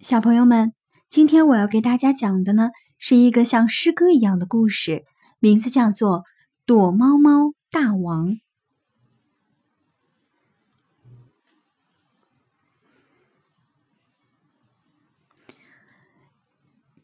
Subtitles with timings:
[0.00, 0.72] 小朋友们，
[1.10, 5.04] 今天我要给大家讲的呢，是一个像诗歌一样的故事，
[5.40, 6.20] 名字叫做
[6.64, 8.30] 《躲猫猫大王》。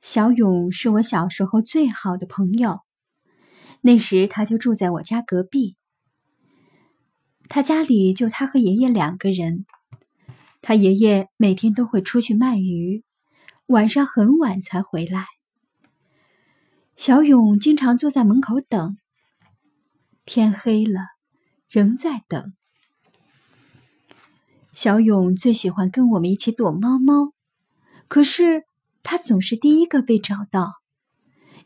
[0.00, 2.80] 小勇是我小时候最好的朋友，
[3.82, 5.76] 那时他就住在我家隔壁。
[7.50, 9.66] 他家里就他和爷爷两个人。
[10.68, 13.04] 他爷爷每天都会出去卖鱼，
[13.66, 15.24] 晚上很晚才回来。
[16.96, 18.96] 小勇经常坐在门口等。
[20.24, 21.02] 天黑了，
[21.70, 22.52] 仍在等。
[24.72, 27.32] 小勇最喜欢跟我们一起躲猫猫，
[28.08, 28.64] 可是
[29.04, 30.72] 他总是第一个被找到，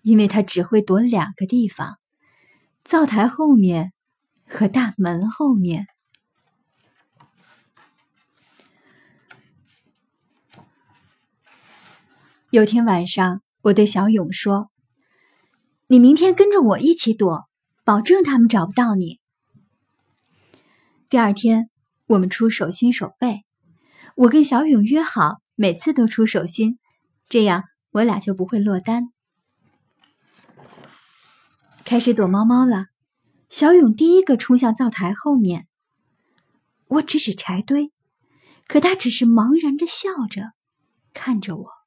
[0.02, 1.96] 因为他只会躲两个地方：
[2.84, 3.94] 灶台后面
[4.46, 5.86] 和大门后面。
[12.50, 14.72] 有天晚上，我对小勇说
[15.86, 17.48] ：“你明天跟着我一起躲，
[17.84, 19.20] 保证他们找不到你。”
[21.08, 21.70] 第二天，
[22.08, 23.44] 我们出手心手背，
[24.16, 26.80] 我跟小勇约好，每次都出手心，
[27.28, 27.62] 这样
[27.92, 29.12] 我俩就不会落单。
[31.84, 32.86] 开始躲猫猫了，
[33.48, 35.68] 小勇第一个冲向灶台后面。
[36.88, 37.92] 我指指柴堆，
[38.66, 40.50] 可他只是茫然着笑着
[41.14, 41.79] 看着我。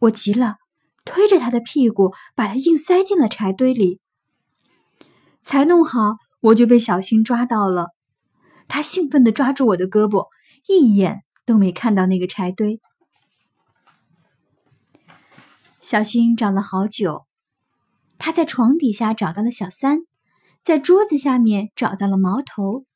[0.00, 0.56] 我急了，
[1.04, 4.00] 推着他的屁股，把他硬塞进了柴堆里。
[5.42, 7.88] 才弄好，我就被小新抓到了。
[8.66, 10.28] 他兴奋地抓住我的胳膊，
[10.66, 12.80] 一眼都没看到那个柴堆。
[15.80, 17.26] 小新找了好久，
[18.16, 19.98] 他在床底下找到了小三，
[20.62, 22.86] 在桌子下面找到了毛头，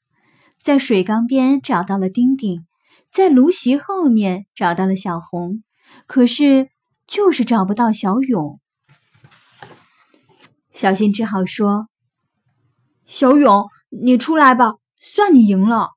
[0.63, 2.67] 在水缸边找到了丁丁，
[3.11, 5.63] 在炉席后面找到了小红。
[6.07, 6.71] 可是。
[7.07, 8.61] 就是找不到小勇，
[10.73, 11.89] 小新只好说
[13.07, 15.91] ：“小勇，你出来吧，算你赢了。”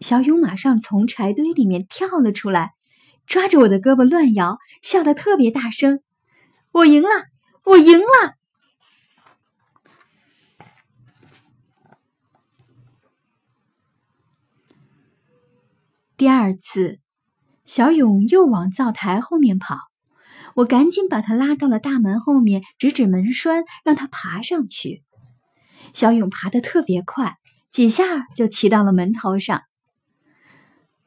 [0.00, 2.72] 小勇马上从柴堆里面跳了出来，
[3.26, 6.00] 抓着我的胳膊乱摇，笑得特别大声
[6.72, 7.08] ：“我赢了，
[7.64, 8.34] 我赢了！”
[16.16, 16.98] 第二次。
[17.70, 19.78] 小勇又往灶台后面跑，
[20.56, 25.04] 我赶紧把他拉到了大门后面，指指门栓，让他爬上去。
[25.92, 27.36] 小勇爬得特别快，
[27.70, 29.62] 几下就骑到了门头上。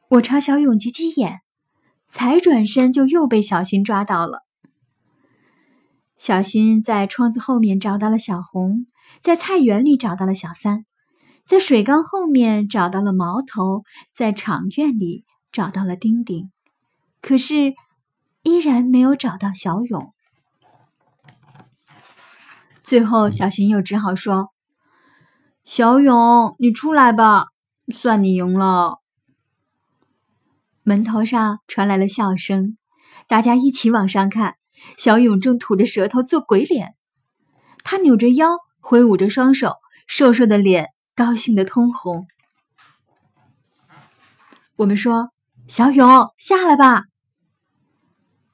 [0.08, 1.42] 我朝小勇挤挤眼，
[2.08, 4.38] 才转身就又被小新抓到了。
[6.16, 8.86] 小新在窗子后面找到了小红，
[9.20, 10.86] 在菜园里找到了小三，
[11.44, 13.82] 在水缸后面找到了毛头，
[14.14, 16.50] 在场院里找到了丁丁。
[17.26, 17.72] 可是，
[18.42, 20.12] 依然没有找到小勇。
[22.82, 24.50] 最后，小新又只好说
[25.64, 27.46] ：“小勇，你出来吧，
[27.88, 28.98] 算你赢了。”
[30.84, 32.76] 门头上传来了笑声，
[33.26, 34.56] 大家一起往上看。
[34.98, 36.94] 小勇正吐着舌头做鬼脸，
[37.84, 39.76] 他扭着腰，挥舞着双手，
[40.06, 42.26] 瘦瘦的脸高兴的通红。
[44.76, 45.30] 我们说
[45.66, 47.04] ：“小勇，下来吧。”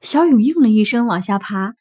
[0.01, 1.73] 小勇应了一声，往下爬，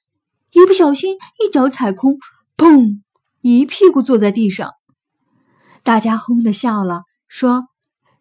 [0.53, 2.19] 一不小心一脚踩空，
[2.56, 3.00] 砰！
[3.41, 4.72] 一屁股坐在地上。
[5.82, 7.64] 大家哄的笑了，说：“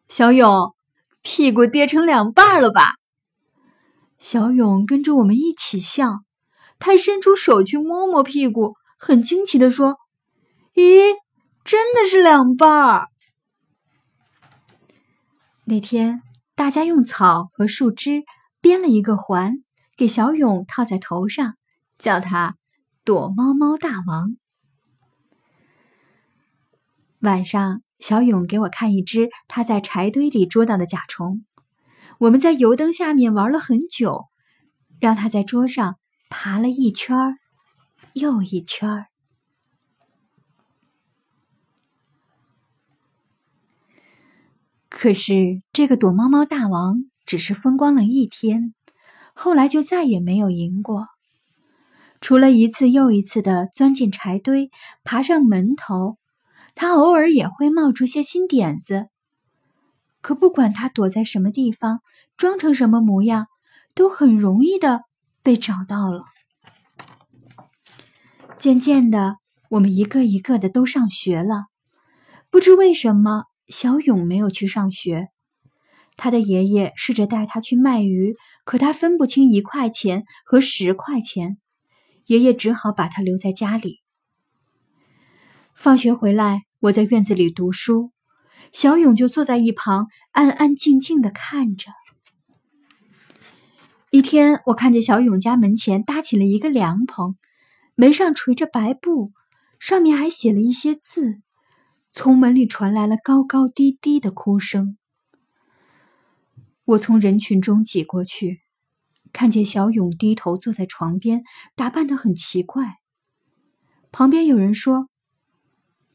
[0.08, 0.74] 小勇，
[1.22, 2.94] 屁股跌成两半了吧？”
[4.18, 6.20] 小勇跟着我们一起笑，
[6.80, 9.98] 他伸出手去摸摸屁股，很惊奇的说
[10.76, 11.16] ：“咦，
[11.66, 13.08] 真的是两半儿。”
[15.66, 16.22] 那天，
[16.56, 18.24] 大家用草和树枝
[18.62, 19.58] 编了一个环。
[20.00, 21.58] 给小勇套在头上，
[21.98, 22.56] 叫他
[23.04, 24.38] “躲猫猫大王”。
[27.20, 31.46] 晚上，小勇给我看一只他在柴堆里捉到的甲虫。
[32.18, 34.28] 我们在油灯下面玩了很久，
[35.02, 35.98] 让他在桌上
[36.30, 37.38] 爬了一圈
[38.14, 39.08] 又一圈。
[44.88, 48.74] 可是，这个躲猫猫大王只是风光了一天。
[49.42, 51.08] 后来就再也没有赢过，
[52.20, 54.70] 除了一次又一次的钻进柴堆、
[55.06, 56.18] 爬上门头，
[56.76, 59.08] 他偶尔也会冒出些新点子。
[60.20, 62.02] 可不管他躲在什么地方，
[62.36, 63.48] 装成什么模样，
[63.96, 65.04] 都很容易的
[65.42, 66.26] 被找到了。
[68.58, 69.38] 渐渐的，
[69.70, 71.68] 我们一个一个的都上学了。
[72.50, 75.30] 不知为什么，小勇没有去上学，
[76.18, 78.36] 他的爷爷试着带他去卖鱼，
[78.70, 81.58] 可他分不清一块钱和十块钱，
[82.28, 84.04] 爷爷只好把他留在家里。
[85.74, 88.12] 放学回来，我在院子里读书，
[88.72, 91.90] 小勇就坐在一旁，安安静静的看着。
[94.12, 97.38] 一天，我看见小勇家门前搭起了一个凉棚，
[97.96, 99.32] 门上垂着白布，
[99.80, 101.40] 上面还写了一些字。
[102.12, 104.99] 从门里传来了高高低低的哭声。
[106.90, 108.62] 我从人群中挤过去，
[109.32, 111.44] 看见小勇低头坐在床边，
[111.76, 112.96] 打扮的很奇怪。
[114.12, 115.08] 旁边有人说：“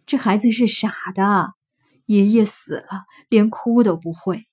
[0.04, 1.52] 这孩子是傻的，
[2.06, 4.48] 爷爷死了，连哭都不会。”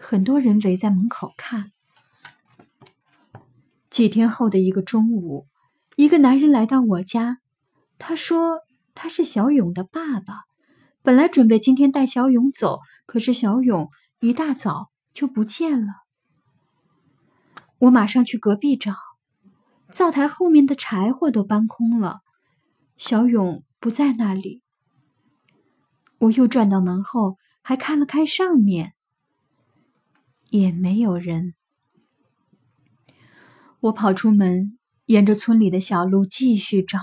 [0.00, 1.70] 很多人围在门口看。
[3.90, 5.48] 几天后的一个中午，
[5.96, 7.40] 一个男人来到我家，
[7.98, 8.60] 他说
[8.94, 10.44] 他是小勇的爸爸，
[11.02, 13.90] 本来准备今天带小勇走，可是小勇。
[14.20, 15.94] 一大早就不见了，
[17.78, 18.94] 我马上去隔壁找，
[19.90, 22.20] 灶台后面的柴火都搬空了，
[22.98, 24.62] 小勇不在那里。
[26.18, 28.92] 我又转到门后，还看了看上面，
[30.50, 31.54] 也没有人。
[33.80, 36.98] 我跑出门，沿着村里的小路继续找，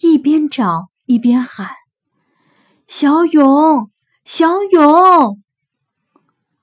[0.00, 1.68] 一边找一边喊
[2.88, 3.90] ：“小勇，
[4.24, 5.42] 小勇！”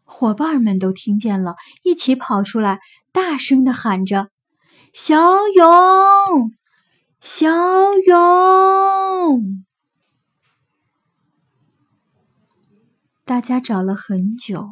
[0.06, 2.80] 伙伴们都听见了，一起跑出来，
[3.12, 4.30] 大声的喊着
[4.94, 6.52] ：“小勇，
[7.20, 7.50] 小
[8.06, 9.66] 勇！”
[13.26, 14.70] 大家找了很久，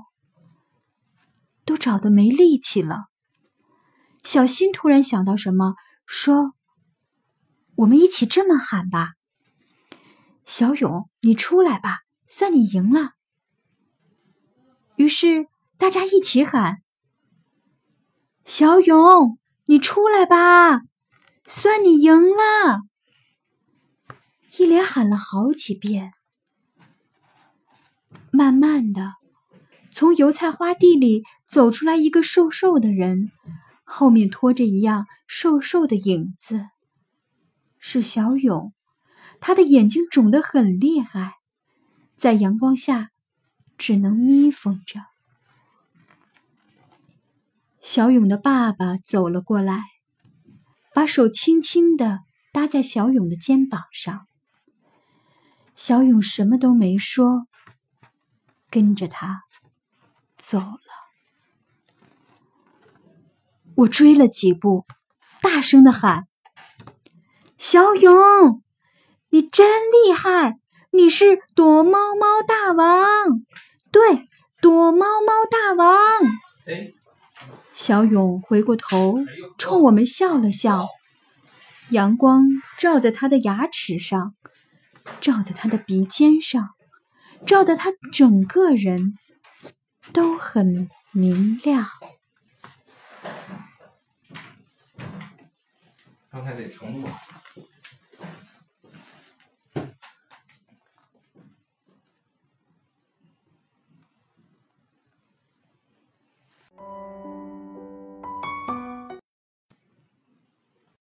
[1.66, 3.06] 都找的没力气了。
[4.24, 5.74] 小新突然想到什么，
[6.06, 6.54] 说
[7.76, 9.14] ：“我们一起这么喊吧，
[10.46, 13.13] 小勇，你出来吧，算你赢了。”
[14.96, 15.48] 于是
[15.78, 16.82] 大家一起喊
[18.46, 20.82] ：“小勇，你出来吧，
[21.46, 22.82] 算你赢了！”
[24.60, 26.14] 一连喊了好几遍。
[28.30, 29.14] 慢慢的，
[29.92, 33.32] 从油菜花地里走出来一个瘦瘦的人，
[33.84, 36.68] 后面拖着一样瘦瘦的影子，
[37.80, 38.74] 是小勇。
[39.40, 41.34] 他的眼睛肿得很厉害，
[42.16, 43.10] 在阳光下。
[43.78, 45.02] 只能眯缝着。
[47.82, 49.84] 小勇的爸爸走了过来，
[50.94, 52.22] 把手轻轻的
[52.52, 54.28] 搭在小勇的肩膀上。
[55.76, 57.48] 小勇什么都没说，
[58.70, 59.44] 跟着他
[60.38, 60.80] 走了。
[63.76, 64.86] 我追了几步，
[65.42, 66.28] 大声的喊
[67.58, 68.62] ：“小勇，
[69.30, 70.60] 你真厉害！
[70.94, 73.44] 你是躲猫猫大王！”
[73.92, 74.30] 对，
[74.62, 76.00] 躲猫猫大王。
[77.74, 79.18] 小勇回过头，
[79.58, 80.88] 冲我们笑了笑。
[81.90, 82.46] 阳光
[82.78, 84.36] 照在他的牙齿上，
[85.20, 86.70] 照在他的鼻尖上，
[87.46, 89.16] 照得他整个人
[90.14, 91.88] 都很明亮。
[96.32, 97.08] 刚才得重录。